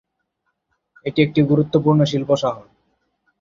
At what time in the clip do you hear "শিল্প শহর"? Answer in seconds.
2.03-2.65